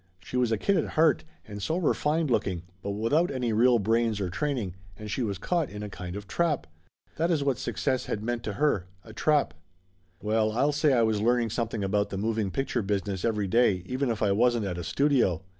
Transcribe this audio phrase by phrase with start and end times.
[0.17, 4.19] She was a kid at heart, and so refined looking, but without any real brains
[4.19, 6.65] or training, and she was caught in a kind of trap.
[7.17, 9.53] That is what suc cess had meant to her a trap.
[10.19, 14.09] Well, I'll say I was learning something about the moving picture business every day, even
[14.09, 15.43] if I wasn't at a studio